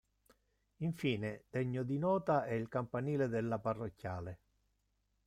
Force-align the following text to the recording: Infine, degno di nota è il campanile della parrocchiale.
Infine, 0.77 1.43
degno 1.51 1.83
di 1.83 1.99
nota 1.99 2.45
è 2.45 2.53
il 2.53 2.67
campanile 2.69 3.27
della 3.27 3.59
parrocchiale. 3.59 4.39